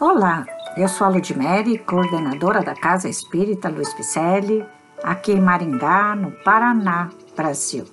Olá, 0.00 0.44
eu 0.76 0.88
sou 0.88 1.06
a 1.06 1.10
Ludmere, 1.10 1.78
coordenadora 1.78 2.62
da 2.62 2.74
Casa 2.74 3.08
Espírita 3.08 3.68
Luiz 3.68 3.94
Picelli, 3.94 4.66
aqui 5.00 5.30
em 5.30 5.40
Maringá, 5.40 6.16
no 6.16 6.32
Paraná, 6.42 7.10
Brasil. 7.36 7.84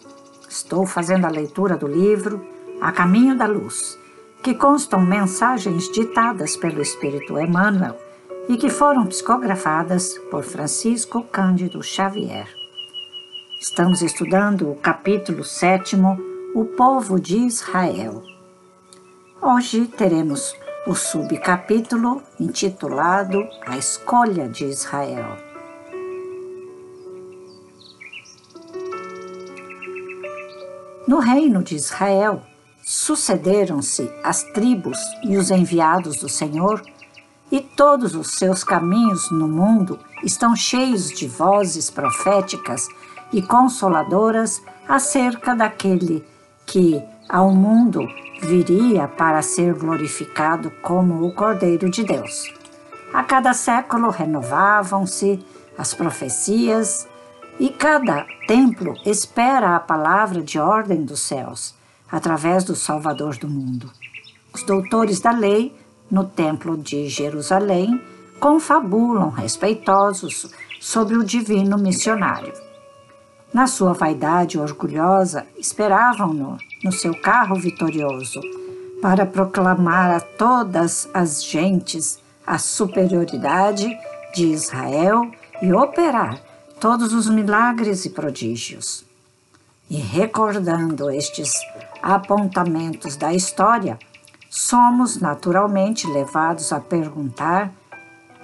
Estou 0.50 0.88
fazendo 0.88 1.26
a 1.26 1.30
leitura 1.30 1.78
do 1.78 1.86
livro 1.86 2.44
A 2.82 2.92
Caminho 2.92 3.38
da 3.38 3.46
Luz, 3.46 4.00
que 4.42 4.56
constam 4.56 5.00
mensagens 5.00 5.92
ditadas 5.92 6.58
pelo 6.58 6.82
Espírito 6.82 7.38
Emmanuel 7.38 7.96
e 8.50 8.58
que 8.58 8.72
foram 8.72 9.06
psicografadas 9.06 10.18
por 10.32 10.42
Francisco 10.42 11.22
Cândido 11.26 11.84
Xavier. 11.84 12.48
Estamos 13.62 14.02
estudando 14.02 14.72
o 14.72 14.76
capítulo 14.76 15.44
sétimo, 15.44 16.20
O 16.56 16.66
Povo 16.66 17.20
de 17.20 17.38
Israel. 17.38 18.24
Hoje 19.40 19.86
teremos 19.86 20.56
o 20.86 20.96
subcapítulo 20.96 22.24
intitulado 22.40 23.48
A 23.68 23.78
Escolha 23.78 24.50
de 24.50 24.66
Israel. 24.66 25.38
No 31.08 31.20
reino 31.20 31.62
de 31.62 31.76
Israel, 31.76 32.42
sucederam-se 32.84 34.12
as 34.24 34.44
tribos 34.44 34.98
e 35.24 35.38
os 35.38 35.52
enviados 35.52 36.18
do 36.18 36.28
Senhor, 36.28 36.82
e 37.52 37.60
todos 37.60 38.16
os 38.16 38.32
seus 38.32 38.64
caminhos 38.64 39.30
no 39.30 39.48
mundo 39.48 40.00
estão 40.24 40.56
cheios 40.56 41.10
de 41.10 41.28
vozes 41.28 41.92
proféticas 41.92 42.88
e 43.32 43.42
consoladoras 43.42 44.62
acerca 44.88 45.54
daquele 45.54 46.26
que 46.66 47.00
ao 47.30 47.52
mundo 47.52 48.08
viria 48.42 49.08
para 49.08 49.42
ser 49.42 49.74
glorificado 49.74 50.72
como 50.82 51.26
o 51.26 51.34
Cordeiro 51.34 51.90
de 51.90 52.04
Deus. 52.04 52.52
A 53.14 53.24
cada 53.24 53.54
século 53.54 54.10
renovavam-se 54.10 55.40
as 55.78 55.94
profecias 55.94 57.08
e 57.60 57.70
cada 57.70 58.26
templo 58.48 58.96
espera 59.06 59.76
a 59.76 59.80
palavra 59.80 60.42
de 60.42 60.58
ordem 60.58 61.04
dos 61.04 61.20
céus, 61.22 61.76
através 62.12 62.64
do 62.64 62.76
Salvador 62.76 63.38
do 63.38 63.48
mundo. 63.48 63.90
Os 64.54 64.64
doutores 64.64 65.20
da 65.20 65.32
lei, 65.32 65.76
no 66.10 66.26
templo 66.26 66.78
de 66.78 67.08
Jerusalém, 67.08 68.02
confabulam 68.40 69.30
respeitosos 69.30 70.50
sobre 70.80 71.16
o 71.16 71.24
divino 71.24 71.78
missionário. 71.78 72.71
Na 73.54 73.68
sua 73.68 73.92
vaidade 73.94 74.58
orgulhosa, 74.58 75.46
esperavam-no 75.58 76.58
no 76.84 76.92
seu 76.92 77.14
carro 77.22 77.56
vitorioso, 77.56 78.40
para 79.02 79.26
proclamar 79.26 80.16
a 80.16 80.20
todas 80.22 81.10
as 81.14 81.44
gentes 81.44 82.20
a 82.48 82.58
superioridade 82.58 83.90
de 84.34 84.46
Israel 84.46 85.30
e 85.62 85.74
operar 85.74 86.40
todos 86.80 87.14
os 87.14 87.30
milagres 87.30 88.06
e 88.06 88.10
prodígios. 88.10 89.04
E 89.90 89.98
recordando 89.98 91.12
estes 91.12 91.54
apontamentos 92.02 93.18
da 93.18 93.34
história, 93.34 94.00
somos 94.50 95.20
naturalmente 95.20 96.08
levados 96.08 96.72
a 96.72 96.80
perguntar 96.80 97.72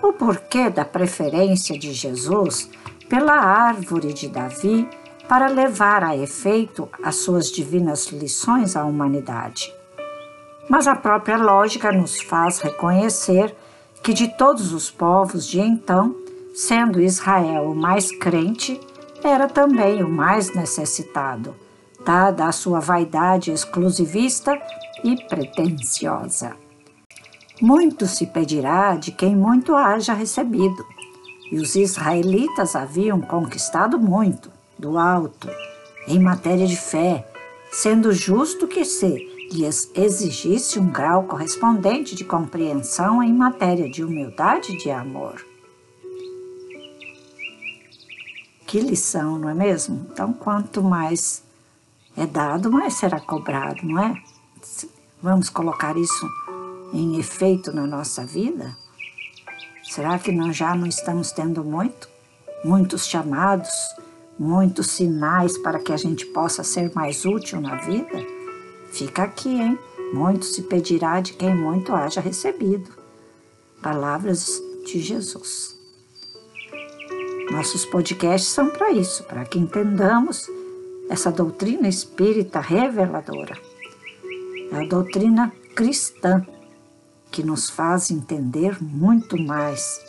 o 0.03 0.11
porquê 0.11 0.69
da 0.69 0.83
preferência 0.83 1.77
de 1.79 1.93
Jesus 1.93 2.69
pela 3.09 3.33
árvore 3.33 4.13
de 4.13 4.27
Davi 4.27 4.87
para 5.27 5.47
levar 5.47 6.03
a 6.03 6.15
efeito 6.15 6.89
as 7.03 7.15
suas 7.15 7.51
divinas 7.51 8.07
lições 8.07 8.75
à 8.75 8.85
humanidade. 8.85 9.73
Mas 10.69 10.87
a 10.87 10.95
própria 10.95 11.37
lógica 11.37 11.91
nos 11.91 12.21
faz 12.21 12.59
reconhecer 12.59 13.55
que 14.03 14.13
de 14.13 14.27
todos 14.27 14.73
os 14.73 14.89
povos 14.89 15.47
de 15.47 15.59
então, 15.59 16.15
sendo 16.53 17.01
Israel 17.01 17.71
o 17.71 17.75
mais 17.75 18.11
crente, 18.17 18.79
era 19.23 19.47
também 19.47 20.03
o 20.03 20.09
mais 20.09 20.53
necessitado, 20.53 21.55
dada 22.05 22.45
a 22.45 22.51
sua 22.51 22.79
vaidade 22.79 23.51
exclusivista 23.51 24.57
e 25.03 25.15
pretensiosa. 25.27 26.55
Muito 27.61 28.05
se 28.05 28.27
pedirá 28.27 28.95
de 28.95 29.11
quem 29.11 29.35
muito 29.35 29.75
haja 29.75 30.13
recebido, 30.13 30.85
e 31.51 31.57
os 31.57 31.75
israelitas 31.75 32.75
haviam 32.75 33.21
conquistado 33.21 33.99
muito 33.99 34.51
do 34.77 34.97
alto 34.97 35.49
em 36.07 36.19
matéria 36.19 36.65
de 36.67 36.75
fé, 36.75 37.27
sendo 37.71 38.11
justo 38.13 38.67
que 38.67 38.85
se 38.85 39.49
lhes 39.51 39.89
exigisse 39.95 40.79
um 40.79 40.89
grau 40.89 41.23
correspondente 41.23 42.15
de 42.15 42.23
compreensão 42.23 43.23
em 43.23 43.33
matéria 43.33 43.89
de 43.89 44.03
humildade 44.03 44.73
e 44.73 44.77
de 44.77 44.91
amor. 44.91 45.45
Que 48.65 48.81
lição, 48.81 49.39
não 49.39 49.49
é 49.49 49.53
mesmo? 49.53 50.07
Então, 50.11 50.33
quanto 50.33 50.83
mais 50.83 51.41
é 52.17 52.25
dado, 52.25 52.71
mais 52.71 52.95
será 52.95 53.19
cobrado, 53.19 53.85
não 53.85 54.01
é? 54.01 54.21
Vamos 55.21 55.49
colocar 55.49 55.95
isso 55.97 56.27
em 56.93 57.17
efeito 57.17 57.71
na 57.71 57.87
nossa 57.87 58.25
vida? 58.25 58.75
Será 59.89 60.19
que 60.19 60.31
nós 60.31 60.55
já 60.55 60.75
não 60.75 60.85
estamos 60.85 61.31
tendo 61.31 61.63
muito? 61.63 62.09
Muitos 62.63 63.07
chamados, 63.07 63.69
muitos 64.37 64.87
sinais 64.91 65.57
para 65.57 65.79
que 65.79 65.93
a 65.93 65.97
gente 65.97 66.25
possa 66.27 66.63
ser 66.63 66.91
mais 66.93 67.25
útil 67.25 67.61
na 67.61 67.75
vida? 67.75 68.25
Fica 68.91 69.23
aqui, 69.23 69.49
hein? 69.49 69.79
Muito 70.13 70.45
se 70.45 70.63
pedirá 70.63 71.21
de 71.21 71.33
quem 71.33 71.55
muito 71.55 71.93
haja 71.93 72.21
recebido. 72.21 72.91
Palavras 73.81 74.61
de 74.85 74.99
Jesus. 74.99 75.77
Nossos 77.51 77.85
podcasts 77.85 78.51
são 78.51 78.69
para 78.69 78.91
isso, 78.91 79.23
para 79.23 79.45
que 79.45 79.57
entendamos 79.57 80.49
essa 81.09 81.31
doutrina 81.31 81.87
espírita 81.87 82.59
reveladora. 82.59 83.57
É 84.71 84.83
a 84.83 84.87
doutrina 84.87 85.51
cristã 85.73 86.45
que 87.31 87.43
nos 87.43 87.69
faz 87.69 88.11
entender 88.11 88.81
muito 88.81 89.37
mais 89.37 90.01